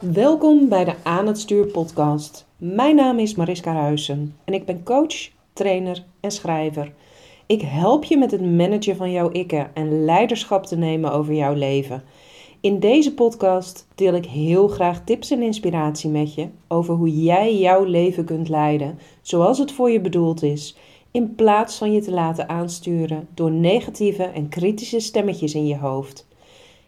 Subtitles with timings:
[0.00, 2.46] Welkom bij de Aan het Stuur podcast.
[2.56, 6.92] Mijn naam is Mariska Huizen en ik ben coach, trainer en schrijver.
[7.46, 11.54] Ik help je met het managen van jouw ikken en leiderschap te nemen over jouw
[11.54, 12.02] leven.
[12.60, 17.58] In deze podcast deel ik heel graag tips en inspiratie met je over hoe jij
[17.58, 20.76] jouw leven kunt leiden zoals het voor je bedoeld is,
[21.10, 26.26] in plaats van je te laten aansturen door negatieve en kritische stemmetjes in je hoofd.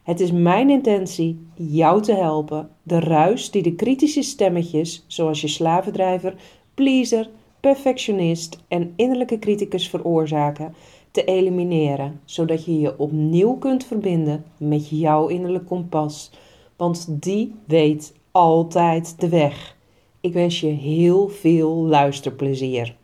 [0.09, 5.49] Het is mijn intentie jou te helpen de ruis die de kritische stemmetjes, zoals je
[5.49, 6.35] slavendrijver,
[6.75, 7.29] pleaser,
[7.61, 10.75] perfectionist en innerlijke criticus veroorzaken,
[11.11, 16.31] te elimineren, zodat je je opnieuw kunt verbinden met jouw innerlijk kompas,
[16.77, 19.77] want die weet altijd de weg.
[20.21, 22.97] Ik wens je heel veel luisterplezier.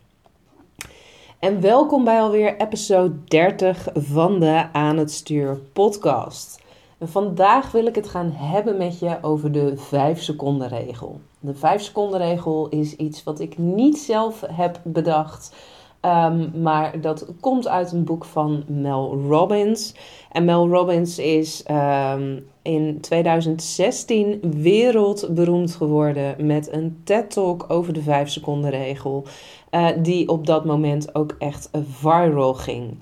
[1.39, 6.63] En welkom bij alweer episode 30 van de Aan het Stuur podcast.
[7.07, 11.19] Vandaag wil ik het gaan hebben met je over de 5 seconden regel.
[11.39, 15.55] De 5 seconden regel is iets wat ik niet zelf heb bedacht.
[16.01, 19.95] Um, maar dat komt uit een boek van Mel Robbins.
[20.31, 28.29] En Mel Robbins is um, in 2016 wereldberoemd geworden met een TED-talk over de 5
[28.29, 29.25] seconden regel.
[29.71, 32.99] Uh, die op dat moment ook echt viral ging.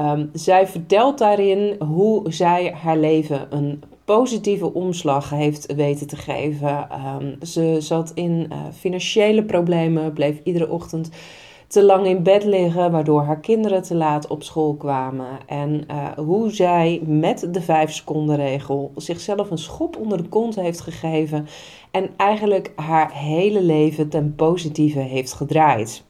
[0.00, 6.88] Um, zij vertelt daarin hoe zij haar leven een positieve omslag heeft weten te geven.
[7.20, 11.10] Um, ze zat in uh, financiële problemen, bleef iedere ochtend
[11.66, 15.38] te lang in bed liggen, waardoor haar kinderen te laat op school kwamen.
[15.46, 20.54] En uh, hoe zij met de 5 seconden regel zichzelf een schop onder de kont
[20.54, 21.46] heeft gegeven
[21.90, 26.04] en eigenlijk haar hele leven ten positieve heeft gedraaid.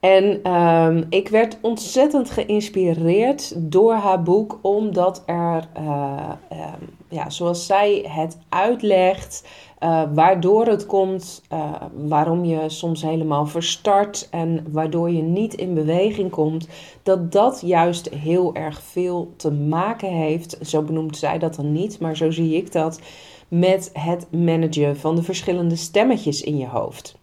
[0.00, 7.66] En um, ik werd ontzettend geïnspireerd door haar boek, omdat er, uh, um, ja, zoals
[7.66, 9.48] zij het uitlegt,
[9.80, 15.74] uh, waardoor het komt, uh, waarom je soms helemaal verstart en waardoor je niet in
[15.74, 16.68] beweging komt,
[17.02, 21.98] dat dat juist heel erg veel te maken heeft, zo benoemt zij dat dan niet,
[21.98, 23.00] maar zo zie ik dat,
[23.48, 27.18] met het managen van de verschillende stemmetjes in je hoofd.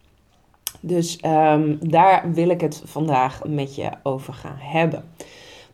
[0.80, 5.04] Dus um, daar wil ik het vandaag met je over gaan hebben.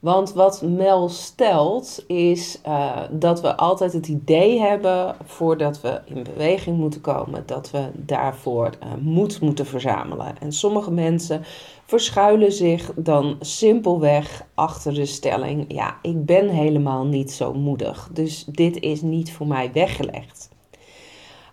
[0.04, 6.22] Want wat Mel stelt is uh, dat we altijd het idee hebben voordat we in
[6.22, 10.38] beweging moeten komen, dat we daarvoor uh, moed moeten verzamelen.
[10.40, 11.44] En sommige mensen
[11.86, 18.44] verschuilen zich dan simpelweg achter de stelling: ja, ik ben helemaal niet zo moedig, dus
[18.44, 20.48] dit is niet voor mij weggelegd.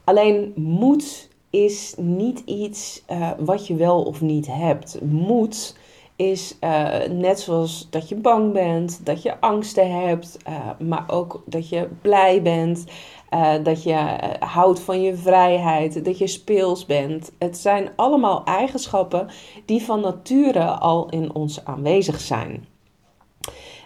[0.03, 5.01] Alleen moed is niet iets uh, wat je wel of niet hebt.
[5.01, 5.77] Moed
[6.15, 11.43] is uh, net zoals dat je bang bent, dat je angsten hebt, uh, maar ook
[11.45, 12.83] dat je blij bent,
[13.63, 17.31] dat je houdt van je vrijheid, dat je speels bent.
[17.39, 19.27] Het zijn allemaal eigenschappen
[19.65, 22.67] die van nature al in ons aanwezig zijn.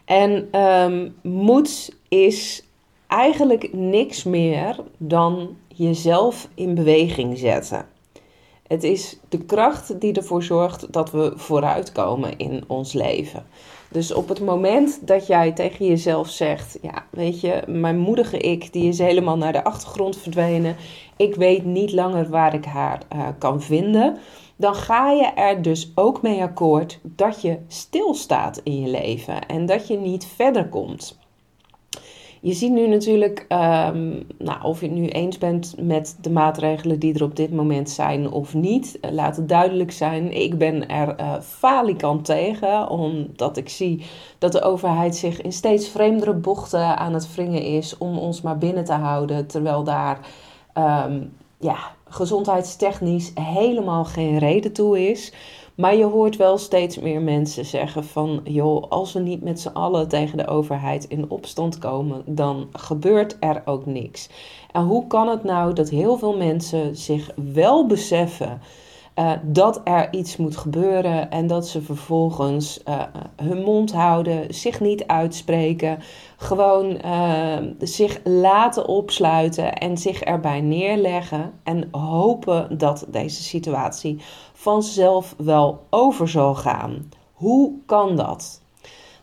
[0.06, 2.65] En um, moed is
[3.08, 7.86] eigenlijk niks meer dan jezelf in beweging zetten.
[8.68, 13.46] Het is de kracht die ervoor zorgt dat we vooruitkomen in ons leven.
[13.90, 18.74] Dus op het moment dat jij tegen jezelf zegt: Ja, weet je, mijn moedige ik
[18.74, 20.76] die is helemaal naar de achtergrond verdwenen.
[21.18, 24.18] Ik weet niet langer waar ik haar uh, kan vinden.
[24.56, 29.66] Dan ga je er dus ook mee akkoord dat je stilstaat in je leven en
[29.66, 31.18] dat je niet verder komt.
[32.46, 37.00] Je ziet nu natuurlijk, um, nou, of je het nu eens bent met de maatregelen
[37.00, 38.98] die er op dit moment zijn of niet.
[39.02, 44.06] Uh, laat het duidelijk zijn, ik ben er uh, falikant tegen, omdat ik zie
[44.38, 48.58] dat de overheid zich in steeds vreemdere bochten aan het wringen is om ons maar
[48.58, 50.20] binnen te houden, terwijl daar
[50.78, 51.78] um, ja,
[52.10, 55.34] gezondheidstechnisch helemaal geen reden toe is.
[55.76, 59.68] Maar je hoort wel steeds meer mensen zeggen van, joh, als we niet met z'n
[59.74, 64.30] allen tegen de overheid in opstand komen, dan gebeurt er ook niks.
[64.72, 68.62] En hoe kan het nou dat heel veel mensen zich wel beseffen
[69.16, 73.02] uh, dat er iets moet gebeuren en dat ze vervolgens uh,
[73.36, 76.00] hun mond houden, zich niet uitspreken,
[76.38, 84.22] gewoon uh, zich laten opsluiten en zich erbij neerleggen en hopen dat deze situatie
[84.66, 87.10] vanzelf wel over zal gaan.
[87.34, 88.62] Hoe kan dat?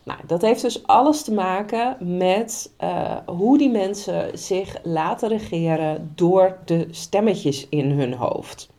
[0.03, 6.11] Nou, dat heeft dus alles te maken met uh, hoe die mensen zich laten regeren
[6.15, 8.69] door de stemmetjes in hun hoofd.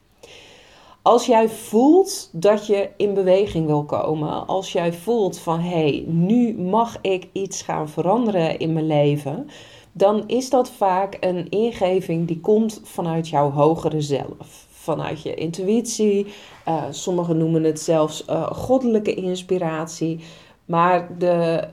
[1.03, 6.05] Als jij voelt dat je in beweging wil komen, als jij voelt van hé, hey,
[6.07, 9.49] nu mag ik iets gaan veranderen in mijn leven,
[9.93, 14.64] dan is dat vaak een ingeving die komt vanuit jouw hogere zelf.
[14.85, 16.27] Vanuit je intuïtie.
[16.69, 20.21] Uh, sommigen noemen het zelfs uh, goddelijke inspiratie.
[20.65, 21.69] Maar de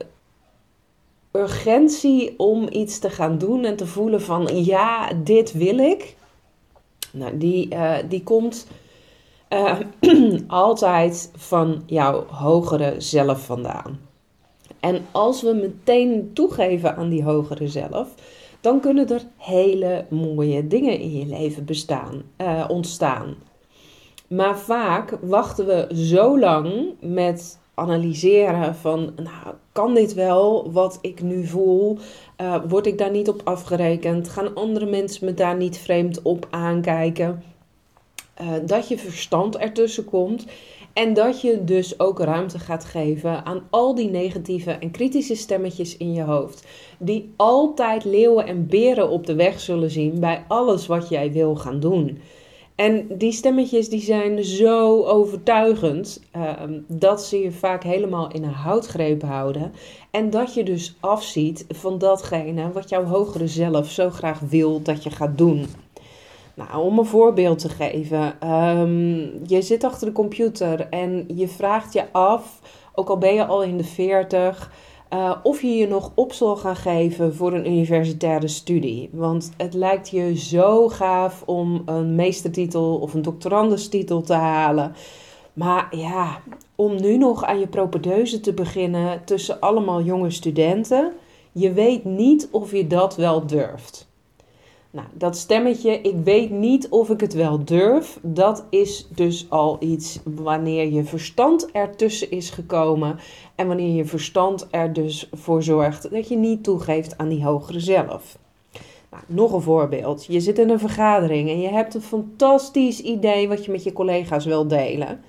[1.32, 6.16] urgentie om iets te gaan doen en te voelen van ja, dit wil ik.
[7.12, 8.68] Nou, die, uh, die komt
[10.48, 14.00] altijd van jouw hogere zelf vandaan.
[14.80, 18.08] En als we meteen toegeven aan die hogere zelf,
[18.62, 23.36] dan kunnen er hele mooie dingen in je leven bestaan, uh, ontstaan.
[24.28, 31.22] Maar vaak wachten we zo lang met analyseren van, nou, kan dit wel wat ik
[31.22, 31.98] nu voel?
[32.42, 34.30] Uh, word ik daar niet op afgerekend?
[34.30, 37.44] Gaan andere mensen me daar niet vreemd op aankijken?
[38.42, 40.46] Uh, dat je verstand ertussen komt
[40.94, 45.98] en dat je dus ook ruimte gaat geven aan al die negatieve en kritische stemmetjes
[45.98, 46.66] in je hoofd.
[47.00, 51.56] Die altijd leeuwen en beren op de weg zullen zien bij alles wat jij wil
[51.56, 52.20] gaan doen.
[52.76, 58.50] En die stemmetjes die zijn zo overtuigend ehm, dat ze je vaak helemaal in een
[58.50, 59.72] houtgreep houden.
[60.12, 65.04] En dat je dus afziet van datgene wat jouw hogere zelf zo graag wil dat
[65.04, 65.66] je gaat doen.
[66.56, 68.50] Nou, om een voorbeeld te geven.
[68.50, 72.60] Um, je zit achter de computer en je vraagt je af,
[72.96, 74.72] ook al ben je al in de 40,
[75.14, 79.10] uh, of je je nog op zal gaan geven voor een universitaire studie.
[79.12, 84.96] Want het lijkt je zo gaaf om een meestertitel of een doctorandustitel te halen.
[85.54, 86.40] Maar ja,
[86.76, 91.12] om nu nog aan je propedeuse te beginnen tussen allemaal jonge studenten,
[91.52, 94.11] je weet niet of je dat wel durft.
[94.94, 99.78] Nou, dat stemmetje, ik weet niet of ik het wel durf, dat is dus al
[99.80, 103.20] iets wanneer je verstand ertussen is gekomen
[103.56, 107.80] en wanneer je verstand er dus voor zorgt dat je niet toegeeft aan die hogere
[107.80, 108.38] zelf.
[109.12, 110.26] Nou, nog een voorbeeld.
[110.26, 113.94] Je zit in een vergadering en je hebt een fantastisch idee wat je met je
[113.94, 115.22] collega's wil delen.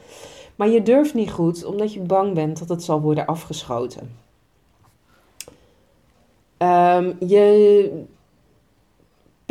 [0.56, 4.16] Maar je durft niet goed omdat je bang bent dat het zal worden afgeschoten.
[6.58, 8.04] Um, je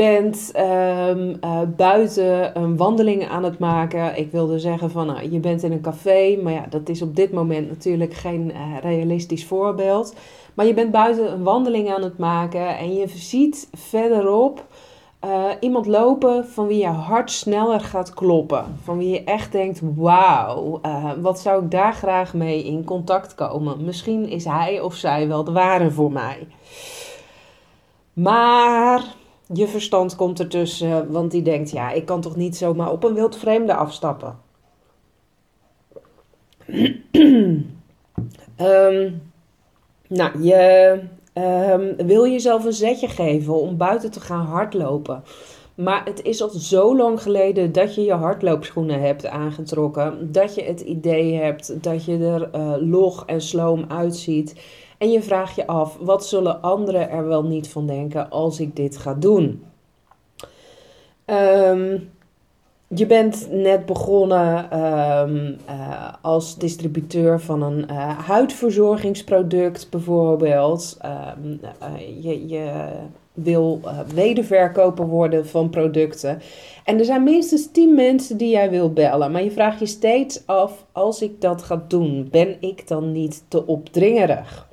[0.02, 4.18] bent um, uh, buiten een wandeling aan het maken.
[4.18, 7.16] Ik wilde zeggen van, nou, je bent in een café, maar ja, dat is op
[7.16, 10.16] dit moment natuurlijk geen uh, realistisch voorbeeld.
[10.54, 14.66] Maar je bent buiten een wandeling aan het maken en je ziet verderop
[15.26, 18.66] uh, iemand lopen van wie je hart sneller gaat kloppen.
[18.84, 20.82] Van wie je echt denkt, wauw,
[21.22, 23.86] wat zou ik daar graag mee in contact komen.
[23.86, 26.48] Misschien is hij of zij wel de ware voor mij.
[28.14, 29.20] Maar
[29.54, 33.14] je verstand komt ertussen, want die denkt: ja, ik kan toch niet zomaar op een
[33.14, 34.38] wild vreemde afstappen.
[38.58, 39.22] um,
[40.08, 41.00] nou, je
[41.34, 45.24] um, wil jezelf een zetje geven om buiten te gaan hardlopen.
[45.76, 50.32] Maar het is al zo lang geleden dat je je hardloopschoenen hebt aangetrokken.
[50.32, 54.62] Dat je het idee hebt dat je er uh, log en sloom uitziet.
[54.98, 58.76] En je vraagt je af, wat zullen anderen er wel niet van denken als ik
[58.76, 59.64] dit ga doen?
[61.26, 62.10] Um,
[62.88, 70.98] je bent net begonnen um, uh, als distributeur van een uh, huidverzorgingsproduct bijvoorbeeld.
[71.06, 71.28] Uh,
[72.22, 72.88] je, je,
[73.34, 73.82] wil
[74.14, 76.42] wederverkoper worden van producten.
[76.86, 79.32] En er zijn minstens 10 mensen die jij wil bellen.
[79.32, 83.44] Maar je vraagt je steeds af, als ik dat ga doen, ben ik dan niet
[83.48, 84.70] te opdringerig?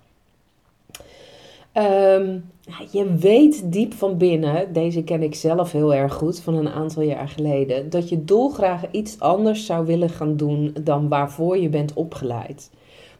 [1.74, 2.44] Um,
[2.90, 7.02] je weet diep van binnen, deze ken ik zelf heel erg goed van een aantal
[7.02, 11.92] jaar geleden, dat je dolgraag iets anders zou willen gaan doen dan waarvoor je bent
[11.92, 12.70] opgeleid.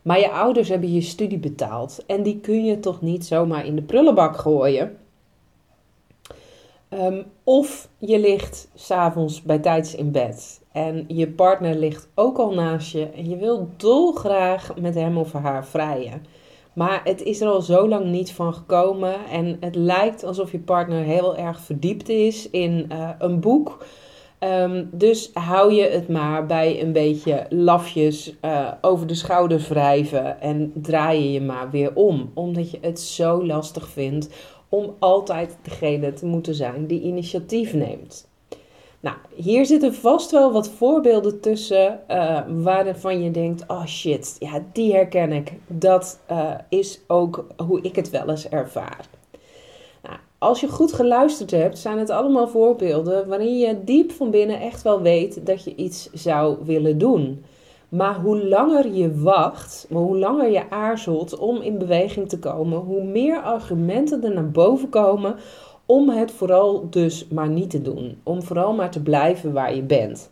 [0.03, 3.75] Maar je ouders hebben je studie betaald en die kun je toch niet zomaar in
[3.75, 4.97] de prullenbak gooien.
[6.91, 12.55] Um, of je ligt s'avonds bij tijds in bed en je partner ligt ook al
[12.55, 16.23] naast je en je wil dolgraag met hem of haar vrijen.
[16.73, 19.15] Maar het is er al zo lang niet van gekomen.
[19.31, 23.85] En het lijkt alsof je partner heel erg verdiept is in uh, een boek.
[24.41, 30.41] Um, dus hou je het maar bij een beetje lafjes uh, over de schouder wrijven
[30.41, 32.31] en draai je je maar weer om.
[32.35, 34.29] Omdat je het zo lastig vindt
[34.69, 38.29] om altijd degene te moeten zijn die initiatief neemt.
[39.01, 44.65] Nou, hier zitten vast wel wat voorbeelden tussen uh, waarvan je denkt: oh shit, ja,
[44.73, 45.53] die herken ik.
[45.67, 49.09] Dat uh, is ook hoe ik het wel eens ervaar.
[50.03, 54.61] Nou, als je goed geluisterd hebt, zijn het allemaal voorbeelden waarin je diep van binnen
[54.61, 57.45] echt wel weet dat je iets zou willen doen.
[57.89, 62.79] Maar hoe langer je wacht, maar hoe langer je aarzelt om in beweging te komen,
[62.79, 65.37] hoe meer argumenten er naar boven komen
[65.87, 68.21] om het vooral dus maar niet te doen.
[68.23, 70.31] Om vooral maar te blijven waar je bent.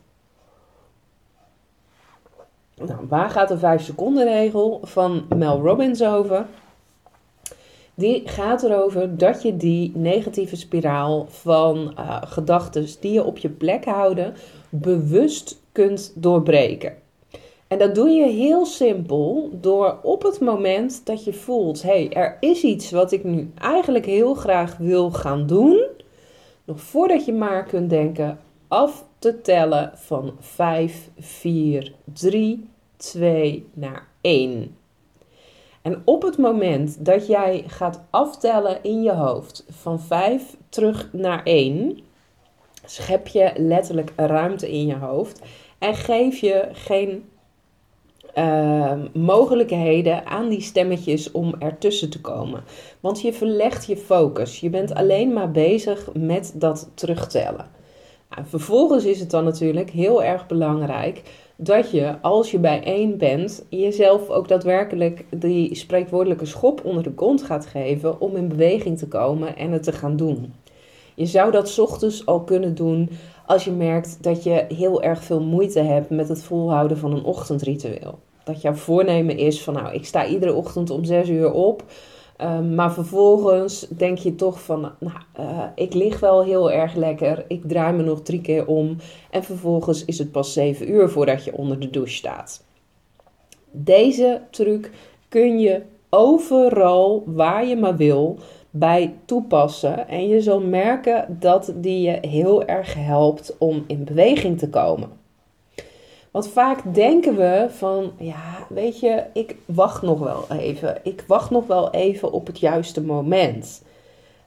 [2.74, 6.46] Nou, waar gaat de 5 seconden regel van Mel Robbins over?
[7.94, 13.48] Die gaat erover dat je die negatieve spiraal van uh, gedachten die je op je
[13.48, 14.34] plek houden,
[14.68, 17.04] bewust kunt doorbreken.
[17.68, 22.12] En dat doe je heel simpel door op het moment dat je voelt: hé, hey,
[22.12, 25.86] er is iets wat ik nu eigenlijk heel graag wil gaan doen.
[26.64, 34.08] Nog voordat je maar kunt denken, af te tellen van 5, 4, 3, 2 naar
[34.20, 34.76] 1.
[35.82, 41.42] En op het moment dat jij gaat aftellen in je hoofd van 5 terug naar
[41.44, 41.98] 1,
[42.84, 45.42] schep je letterlijk ruimte in je hoofd
[45.78, 47.24] en geef je geen
[48.38, 52.64] uh, mogelijkheden aan die stemmetjes om ertussen te komen.
[53.00, 54.60] Want je verlegt je focus.
[54.60, 57.66] Je bent alleen maar bezig met dat terugtellen.
[58.42, 61.22] Vervolgens is het dan natuurlijk heel erg belangrijk
[61.56, 67.12] dat je, als je bij één bent, jezelf ook daadwerkelijk die spreekwoordelijke schop onder de
[67.12, 70.54] kont gaat geven om in beweging te komen en het te gaan doen.
[71.14, 73.10] Je zou dat ochtends al kunnen doen
[73.46, 77.24] als je merkt dat je heel erg veel moeite hebt met het volhouden van een
[77.24, 78.18] ochtendritueel.
[78.46, 81.84] Dat jouw voornemen is van nou, ik sta iedere ochtend om 6 uur op.
[82.36, 87.44] Ehm, maar vervolgens denk je toch van, nou, uh, ik lig wel heel erg lekker.
[87.48, 88.96] Ik draai me nog drie keer om.
[89.30, 92.64] En vervolgens is het pas 7 uur voordat je onder de douche staat.
[93.70, 94.90] Deze truc
[95.28, 98.38] kun je overal waar je maar wil
[98.70, 100.08] bij toepassen.
[100.08, 105.24] En je zal merken dat die je heel erg helpt om in beweging te komen.
[106.36, 111.00] Want vaak denken we van, ja, weet je, ik wacht nog wel even.
[111.02, 113.82] Ik wacht nog wel even op het juiste moment.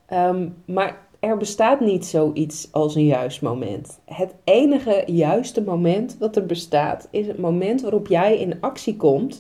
[0.06, 4.00] Ehm, maar er bestaat niet zoiets als een juist moment.
[4.06, 9.40] Het enige juiste moment dat er bestaat, is het moment waarop jij in actie komt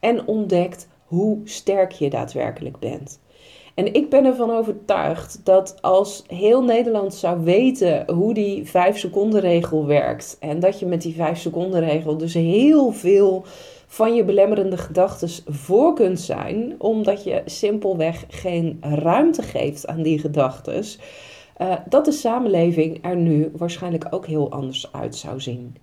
[0.00, 3.20] en ontdekt hoe sterk je daadwerkelijk bent.
[3.78, 9.40] En ik ben ervan overtuigd dat als heel Nederland zou weten hoe die 5 seconden
[9.40, 10.36] regel werkt.
[10.40, 13.44] En dat je met die 5 seconden regel dus heel veel
[13.86, 16.74] van je belemmerende gedachten voor kunt zijn.
[16.78, 20.84] Omdat je simpelweg geen ruimte geeft aan die gedachten.
[21.60, 25.76] Uh, dat de samenleving er nu waarschijnlijk ook heel anders uit zou zien.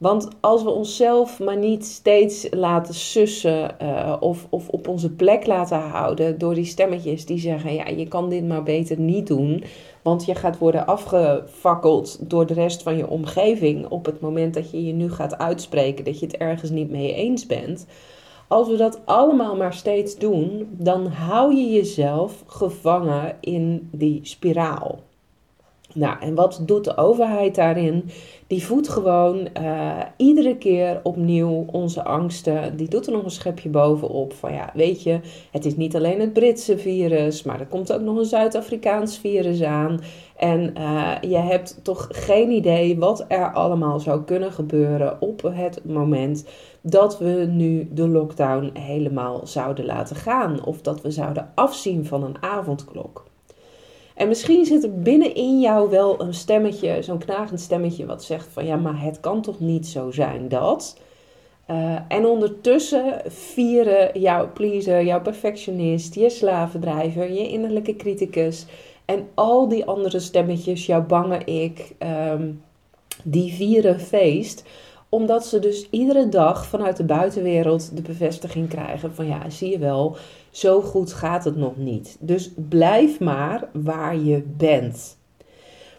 [0.00, 5.46] Want als we onszelf maar niet steeds laten sussen uh, of, of op onze plek
[5.46, 9.64] laten houden door die stemmetjes die zeggen: ja, je kan dit maar beter niet doen,
[10.02, 14.70] want je gaat worden afgefakkeld door de rest van je omgeving op het moment dat
[14.70, 17.86] je je nu gaat uitspreken dat je het ergens niet mee eens bent.
[18.48, 24.98] Als we dat allemaal maar steeds doen, dan hou je jezelf gevangen in die spiraal.
[25.94, 28.10] Nou, en wat doet de overheid daarin?
[28.46, 32.76] Die voedt gewoon uh, iedere keer opnieuw onze angsten.
[32.76, 34.32] Die doet er nog een schepje bovenop.
[34.32, 35.20] Van ja, weet je,
[35.50, 39.62] het is niet alleen het Britse virus, maar er komt ook nog een Zuid-Afrikaans virus
[39.62, 40.00] aan.
[40.36, 45.84] En uh, je hebt toch geen idee wat er allemaal zou kunnen gebeuren op het
[45.84, 46.44] moment
[46.82, 50.64] dat we nu de lockdown helemaal zouden laten gaan.
[50.64, 53.29] Of dat we zouden afzien van een avondklok.
[54.20, 58.66] En misschien zit er binnenin jou wel een stemmetje, zo'n knagend stemmetje, wat zegt van
[58.66, 60.98] ja, maar het kan toch niet zo zijn dat.
[61.70, 68.66] Uh, en ondertussen vieren jouw pleaser, jouw perfectionist, je slavendrijver, je innerlijke criticus
[69.04, 71.94] en al die andere stemmetjes, jouw bange ik,
[72.32, 72.62] um,
[73.24, 74.64] die vieren feest
[75.10, 79.78] omdat ze dus iedere dag vanuit de buitenwereld de bevestiging krijgen van ja, zie je
[79.78, 80.16] wel,
[80.50, 82.16] zo goed gaat het nog niet.
[82.20, 85.18] Dus blijf maar waar je bent.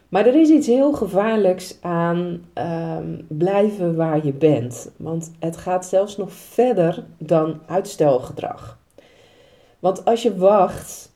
[0.10, 4.91] Maar er is iets heel gevaarlijks aan ehm, blijven waar je bent.
[4.98, 8.80] Want het gaat zelfs nog verder dan uitstelgedrag.
[9.80, 11.11] Want als je wacht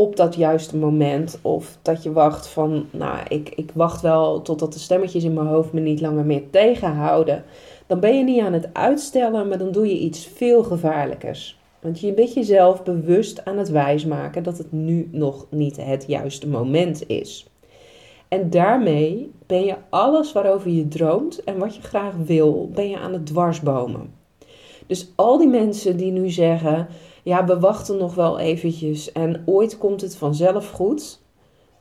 [0.00, 1.38] op dat juiste moment.
[1.42, 5.46] Of dat je wacht van, nou, ik, ik wacht wel totdat de stemmetjes in mijn
[5.46, 7.44] hoofd me niet langer meer tegenhouden.
[7.86, 11.58] Dan ben je niet aan het uitstellen, maar dan doe je iets veel gevaarlijkers.
[11.80, 16.48] Want je bent jezelf bewust aan het wijsmaken dat het nu nog niet het juiste
[16.48, 17.46] moment is.
[18.28, 22.98] En daarmee ben je alles waarover je droomt en wat je graag wil, ben je
[22.98, 24.14] aan het dwarsbomen.
[24.86, 26.88] Dus al die mensen die nu zeggen:
[27.22, 31.20] ja, we wachten nog wel eventjes en ooit komt het vanzelf goed.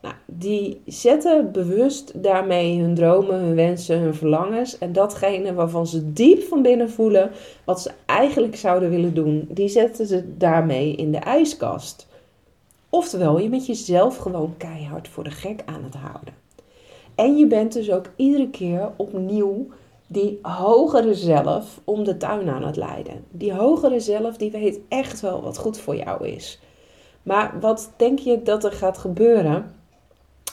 [0.01, 6.13] Nou, die zetten bewust daarmee hun dromen, hun wensen, hun verlangens en datgene waarvan ze
[6.13, 7.31] diep van binnen voelen
[7.63, 12.07] wat ze eigenlijk zouden willen doen, die zetten ze daarmee in de ijskast.
[12.89, 16.33] Oftewel, je bent jezelf gewoon keihard voor de gek aan het houden.
[17.15, 19.67] En je bent dus ook iedere keer opnieuw
[20.11, 23.23] die hogere zelf om de tuin aan het leiden.
[23.31, 26.59] Die hogere zelf die weet echt wel wat goed voor jou is.
[27.23, 29.71] Maar wat denk je dat er gaat gebeuren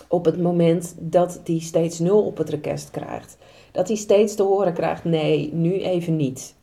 [0.08, 3.36] op het moment dat die steeds nul op het rekest krijgt?
[3.72, 6.54] Dat hij steeds te horen krijgt: nee, nu even niet.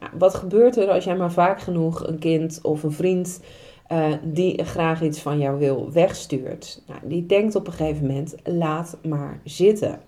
[0.00, 3.40] Nou, wat gebeurt er als jij maar vaak genoeg een kind of een vriend
[3.92, 6.82] uh, die graag iets van jou wil wegstuurt?
[6.86, 10.00] Nou, die denkt op een gegeven moment: laat maar zitten.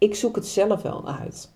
[0.00, 1.50] Ik zoek het zelf wel uit.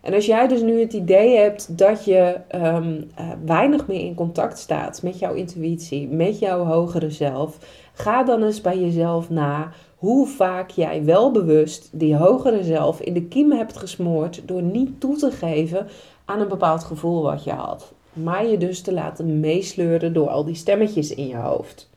[0.00, 4.14] En als jij dus nu het idee hebt dat je um, uh, weinig meer in
[4.14, 7.58] contact staat met jouw intuïtie, met jouw hogere zelf,
[7.92, 13.14] ga dan eens bij jezelf na hoe vaak jij wel bewust die hogere zelf in
[13.14, 15.86] de kiem hebt gesmoord door niet toe te geven
[16.24, 17.92] aan een bepaald gevoel wat je had.
[18.12, 21.90] Maar je dus te laten meesleuren door al die stemmetjes in je hoofd.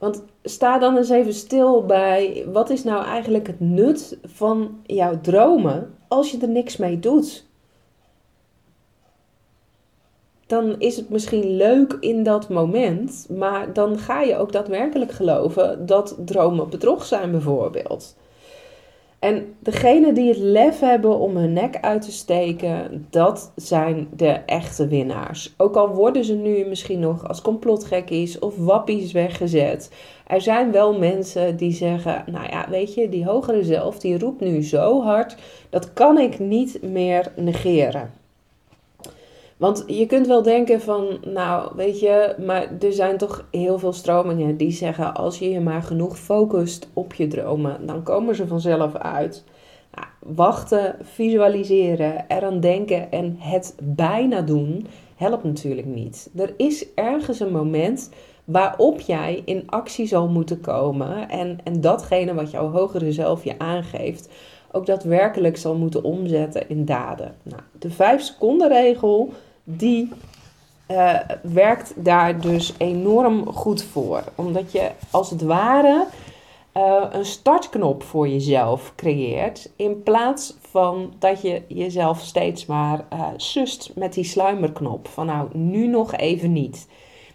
[0.00, 5.20] Want sta dan eens even stil bij wat is nou eigenlijk het nut van jouw
[5.20, 7.48] dromen als je er niks mee doet.
[10.46, 15.86] Dan is het misschien leuk in dat moment, maar dan ga je ook daadwerkelijk geloven
[15.86, 18.16] dat dromen bedrog zijn, bijvoorbeeld.
[19.20, 24.28] En degenen die het lef hebben om hun nek uit te steken, dat zijn de
[24.46, 25.54] echte winnaars.
[25.56, 29.90] Ook al worden ze nu misschien nog als complotgekkies of wappies weggezet.
[30.26, 34.40] Er zijn wel mensen die zeggen, nou ja, weet je, die hogere zelf, die roept
[34.40, 35.36] nu zo hard,
[35.70, 38.19] dat kan ik niet meer negeren.
[39.60, 43.92] Want je kunt wel denken van, nou weet je, maar er zijn toch heel veel
[43.92, 48.46] stromingen die zeggen, als je je maar genoeg focust op je dromen, dan komen ze
[48.46, 49.44] vanzelf uit.
[49.94, 54.86] Nou, wachten, visualiseren, eraan denken en het bijna doen,
[55.16, 56.30] helpt natuurlijk niet.
[56.36, 58.10] Er is ergens een moment
[58.44, 63.58] waarop jij in actie zal moeten komen en, en datgene wat jouw hogere zelf je
[63.58, 64.28] aangeeft,
[64.72, 67.34] ook daadwerkelijk zal moeten omzetten in daden.
[67.42, 69.32] Nou, de 5 seconden regel
[69.76, 70.08] die
[70.90, 74.24] uh, werkt daar dus enorm goed voor.
[74.34, 76.06] Omdat je als het ware
[76.76, 79.70] uh, een startknop voor jezelf creëert.
[79.76, 85.08] In plaats van dat je jezelf steeds maar uh, sust met die sluimerknop.
[85.08, 86.88] Van nou, nu nog even niet.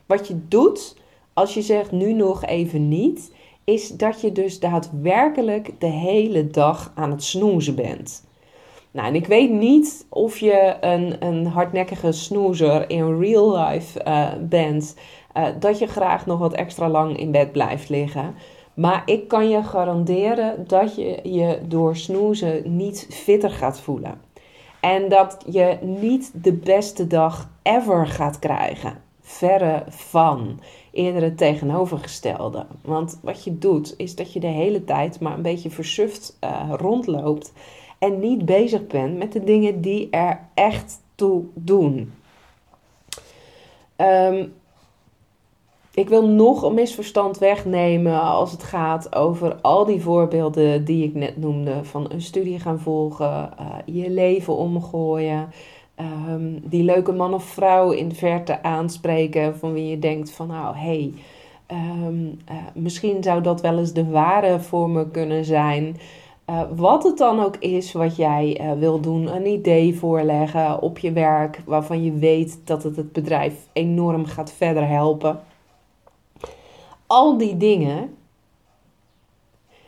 [0.06, 0.96] Wat je doet
[1.34, 6.92] als je zegt nu nog even niet, is dat je dus daadwerkelijk de hele dag
[6.96, 8.25] aan het snoezen bent.
[8.96, 14.28] Nou, en ik weet niet of je een, een hardnekkige snoezer in real life uh,
[14.40, 14.96] bent,
[15.38, 18.36] uh, dat je graag nog wat extra lang in bed blijft liggen.
[18.74, 24.22] Maar ik kan je garanderen dat je je door snoezen niet fitter gaat voelen.
[24.80, 29.02] En dat je niet de beste dag ever gaat krijgen.
[29.22, 30.60] Verre van.
[30.92, 32.66] Eerder het tegenovergestelde.
[32.82, 36.74] Want wat je doet, is dat je de hele tijd maar een beetje versuft uh,
[36.78, 37.54] rondloopt
[38.00, 42.14] en niet bezig bent met de dingen die er echt toe doen.
[43.98, 44.54] Um,
[45.94, 51.14] ik wil nog een misverstand wegnemen als het gaat over al die voorbeelden die ik
[51.14, 51.84] net noemde.
[51.84, 55.50] Van een studie gaan volgen, uh, je leven omgooien,
[56.30, 60.48] um, die leuke man of vrouw in de verte aanspreken van wie je denkt van
[60.48, 61.14] nou hey,
[61.72, 65.98] um, uh, misschien zou dat wel eens de ware voor me kunnen zijn.
[66.50, 71.00] Uh, wat het dan ook is wat jij uh, wil doen, een idee voorleggen op
[71.00, 75.40] je werk waarvan je weet dat het het bedrijf enorm gaat verder helpen.
[77.08, 78.16] Al die dingen,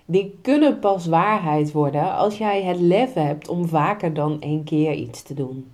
[0.05, 4.93] die kunnen pas waarheid worden als jij het lef hebt om vaker dan één keer
[4.93, 5.71] iets te doen.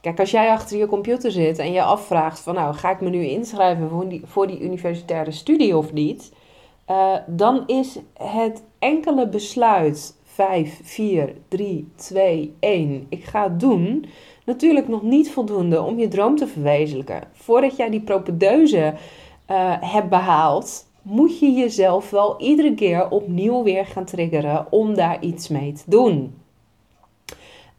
[0.00, 3.10] Kijk, als jij achter je computer zit en je afvraagt van nou, ga ik me
[3.10, 6.32] nu inschrijven voor die, voor die universitaire studie of niet?
[6.90, 14.04] Uh, dan is het enkele besluit 5, 4, 3, 2, 1, ik ga het doen,
[14.44, 17.22] natuurlijk nog niet voldoende om je droom te verwezenlijken.
[17.32, 18.94] Voordat jij die propedeuse
[19.50, 25.22] uh, hebt behaald, moet je jezelf wel iedere keer opnieuw weer gaan triggeren om daar
[25.22, 26.41] iets mee te doen.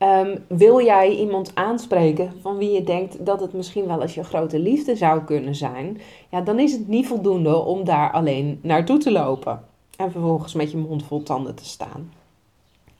[0.03, 4.23] Um, wil jij iemand aanspreken van wie je denkt dat het misschien wel eens je
[4.23, 8.97] grote liefde zou kunnen zijn, ja, dan is het niet voldoende om daar alleen naartoe
[8.97, 9.63] te lopen
[9.97, 12.11] en vervolgens met je mond vol tanden te staan.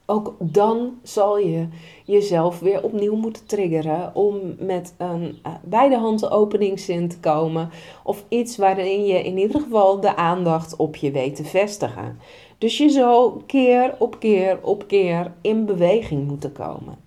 [0.05, 1.67] ook dan zal je
[2.05, 7.69] jezelf weer opnieuw moeten triggeren om met een uh, beide handen openingszin te komen.
[8.03, 12.19] Of iets waarin je in ieder geval de aandacht op je weet te vestigen.
[12.63, 16.97] Dus je zal keer op keer op keer in beweging moeten komen.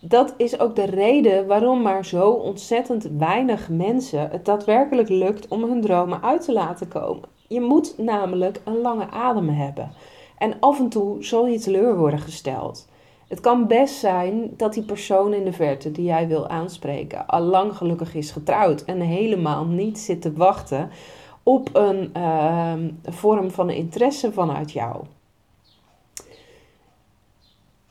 [0.00, 5.62] Dat is ook de reden waarom maar zo ontzettend weinig mensen het daadwerkelijk lukt om
[5.64, 7.28] hun dromen uit te laten komen.
[7.48, 9.90] Je moet namelijk een lange adem hebben.
[10.38, 12.88] En af en toe zal je teleur worden gesteld.
[13.28, 17.40] Het kan best zijn dat die persoon in de verte die jij wil aanspreken al
[17.40, 20.90] lang gelukkig is getrouwd en helemaal niet zit te wachten
[21.48, 25.04] op een uh, vorm van interesse vanuit jou.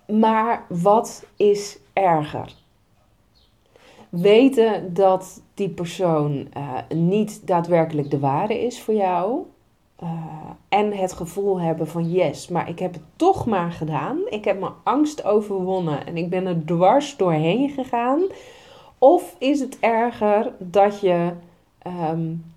[0.08, 2.54] Maar wat is erger?
[4.10, 9.46] Weten dat die persoon uh, niet daadwerkelijk de ware is voor jou
[10.04, 10.10] uh,
[10.70, 14.20] en het gevoel hebben van yes, maar ik heb het toch maar gedaan.
[14.30, 18.22] Ik heb mijn angst overwonnen en ik ben er dwars doorheen gegaan.
[18.98, 21.32] Of is het erger dat je
[22.12, 22.54] um,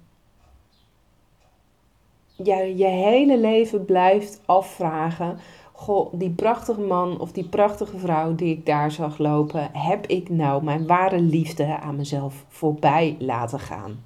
[2.42, 5.38] ja, je hele leven blijft afvragen:
[5.72, 10.28] Goh, die prachtige man of die prachtige vrouw die ik daar zag lopen, heb ik
[10.28, 14.02] nou mijn ware liefde aan mezelf voorbij laten gaan?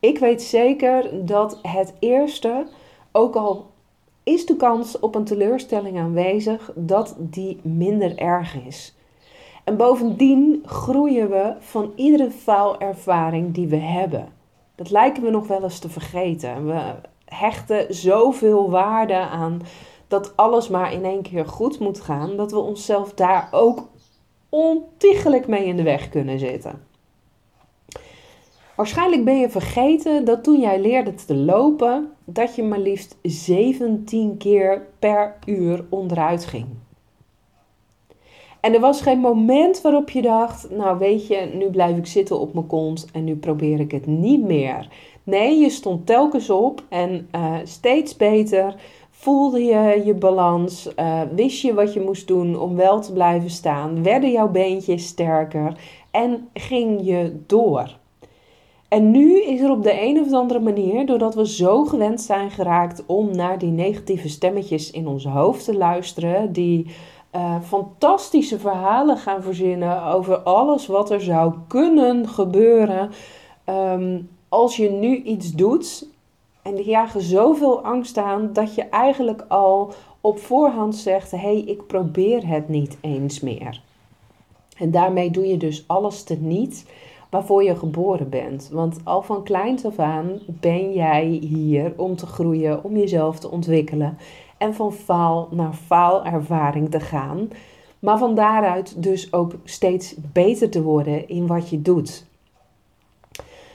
[0.00, 2.66] Ik weet zeker dat het eerste,
[3.12, 3.70] ook al
[4.22, 8.94] is de kans op een teleurstelling aanwezig, dat die minder erg is.
[9.64, 14.28] En bovendien groeien we van iedere faalervaring die we hebben.
[14.74, 16.66] Dat lijken we nog wel eens te vergeten.
[16.66, 16.94] We
[17.32, 19.62] hechten zoveel waarde aan
[20.08, 23.88] dat alles maar in één keer goed moet gaan, dat we onszelf daar ook
[24.48, 26.86] ontiegelijk mee in de weg kunnen zitten.
[28.76, 34.36] Waarschijnlijk ben je vergeten dat toen jij leerde te lopen, dat je maar liefst 17
[34.36, 36.66] keer per uur onderuit ging.
[38.62, 42.40] En er was geen moment waarop je dacht: Nou, weet je, nu blijf ik zitten
[42.40, 44.88] op mijn kont en nu probeer ik het niet meer.
[45.22, 48.74] Nee, je stond telkens op en uh, steeds beter
[49.10, 53.50] voelde je je balans, uh, wist je wat je moest doen om wel te blijven
[53.50, 55.76] staan, werden jouw beentjes sterker
[56.10, 58.00] en ging je door.
[58.88, 62.50] En nu is er op de een of andere manier, doordat we zo gewend zijn
[62.50, 66.86] geraakt om naar die negatieve stemmetjes in ons hoofd te luisteren, die
[67.36, 73.10] uh, fantastische verhalen gaan verzinnen over alles wat er zou kunnen gebeuren.
[73.66, 76.06] Um, als je nu iets doet
[76.62, 81.58] en die jagen zoveel angst aan dat je eigenlijk al op voorhand zegt: hé, hey,
[81.58, 83.82] ik probeer het niet eens meer.
[84.76, 86.86] En daarmee doe je dus alles teniet
[87.30, 88.68] waarvoor je geboren bent.
[88.72, 93.50] Want al van kleins af aan ben jij hier om te groeien, om jezelf te
[93.50, 94.18] ontwikkelen
[94.62, 97.48] en van faal naar faalervaring te gaan.
[97.98, 102.26] Maar van daaruit dus ook steeds beter te worden in wat je doet.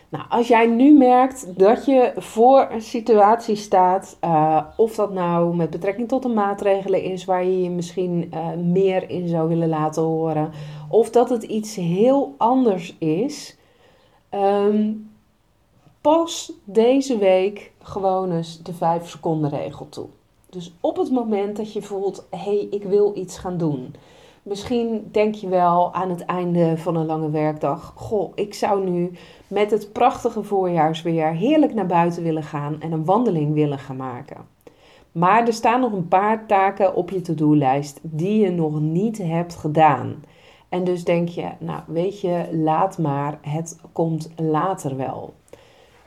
[0.10, 5.56] Nou, als jij nu merkt dat je voor een situatie staat, uh, of dat nou
[5.56, 9.69] met betrekking tot de maatregelen is waar je je misschien uh, meer in zou willen
[9.69, 10.52] laten horen,
[10.89, 13.58] of dat het iets heel anders is,
[14.32, 15.10] um,
[16.02, 20.08] pas deze week gewoon eens de 5 seconden regel toe.
[20.58, 23.96] Dus op het moment dat je voelt, hé, hey, ik wil iets gaan doen.
[24.43, 29.12] Misschien denk je wel aan het einde van een lange werkdag: Goh, ik zou nu
[29.48, 34.38] met het prachtige voorjaarsweer heerlijk naar buiten willen gaan en een wandeling willen gaan maken.
[35.12, 39.56] Maar er staan nog een paar taken op je to-do-lijst die je nog niet hebt
[39.56, 40.24] gedaan.
[40.70, 45.34] En dus denk je, nou weet je, laat maar, het komt later wel.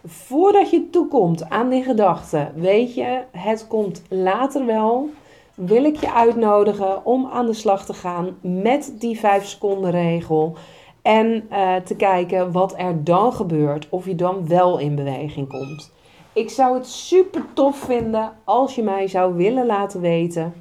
[0.06, 5.08] Voordat je toekomt aan die gedachte, weet je, het komt later wel,
[5.54, 10.56] wil ik je uitnodigen om aan de slag te gaan met die 5 seconden regel.
[11.02, 15.92] En uh, te kijken wat er dan gebeurt, of je dan wel in beweging komt.
[16.32, 20.54] Ik zou het super tof vinden als je mij zou willen laten weten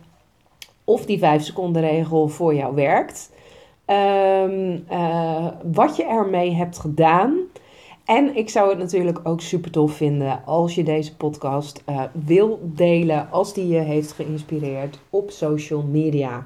[0.83, 3.31] of die 5 seconden regel voor jou werkt.
[3.85, 7.37] Um, uh, wat je ermee hebt gedaan.
[8.09, 12.59] En ik zou het natuurlijk ook super tof vinden als je deze podcast uh, wil
[12.63, 16.45] delen, als die je heeft geïnspireerd op social media.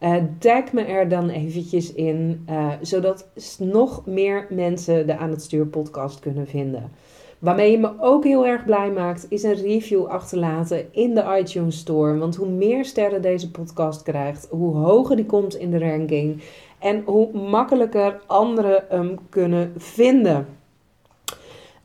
[0.00, 5.42] Uh, tag me er dan eventjes in, uh, zodat nog meer mensen de Aan het
[5.42, 6.90] Stuur podcast kunnen vinden.
[7.38, 11.78] Waarmee je me ook heel erg blij maakt, is een review achterlaten in de iTunes
[11.78, 12.18] Store.
[12.18, 16.42] Want hoe meer sterren deze podcast krijgt, hoe hoger die komt in de ranking.
[16.78, 20.57] En hoe makkelijker anderen hem kunnen vinden.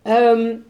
[0.03, 0.63] Um,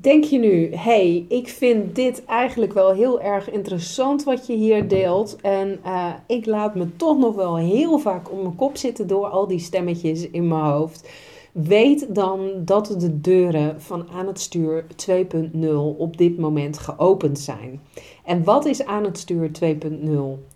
[0.00, 4.88] Denk je nu, hey, ik vind dit eigenlijk wel heel erg interessant wat je hier
[4.88, 5.36] deelt.
[5.40, 9.26] En uh, ik laat me toch nog wel heel vaak op mijn kop zitten door
[9.26, 11.08] al die stemmetjes in mijn hoofd.
[11.52, 17.80] Weet dan dat de deuren van aan het stuur 2.0 op dit moment geopend zijn.
[18.24, 20.10] En wat is aan het stuur 2.0?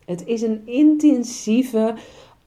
[0.04, 1.94] Het is een intensieve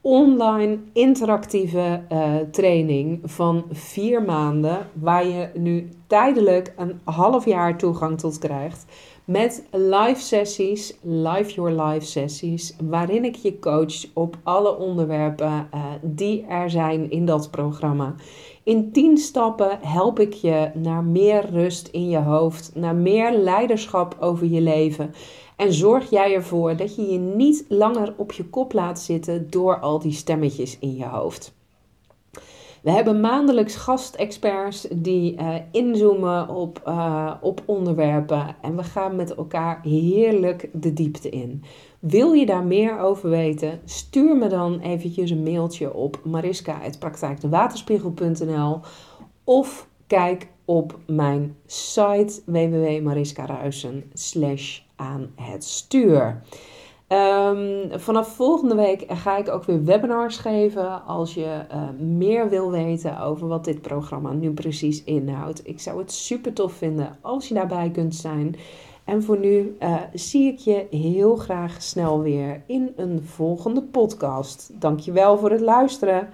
[0.00, 8.18] online interactieve uh, training van vier maanden, waar je nu tijdelijk een half jaar toegang
[8.18, 8.84] tot krijgt.
[9.24, 15.84] Met live sessies, live your life sessies, waarin ik je coach op alle onderwerpen uh,
[16.02, 18.14] die er zijn in dat programma.
[18.62, 24.16] In 10 stappen help ik je naar meer rust in je hoofd, naar meer leiderschap
[24.20, 25.14] over je leven.
[25.60, 29.80] En zorg jij ervoor dat je je niet langer op je kop laat zitten door
[29.80, 31.54] al die stemmetjes in je hoofd.
[32.82, 39.34] We hebben maandelijks gastexperts die uh, inzoomen op, uh, op onderwerpen en we gaan met
[39.34, 41.64] elkaar heerlijk de diepte in.
[41.98, 43.80] Wil je daar meer over weten?
[43.84, 48.80] Stuur me dan eventjes een mailtje op mariska.praktijkdewaterspiegel.nl
[49.44, 54.10] of kijk op mijn site www.mariskaruisen
[55.00, 56.42] aan het stuur.
[57.08, 62.70] Um, vanaf volgende week ga ik ook weer webinars geven als je uh, meer wil
[62.70, 65.68] weten over wat dit programma nu precies inhoudt.
[65.68, 68.56] Ik zou het super tof vinden als je daarbij kunt zijn.
[69.04, 74.70] En voor nu uh, zie ik je heel graag snel weer in een volgende podcast.
[74.72, 76.28] Dankjewel voor het luisteren.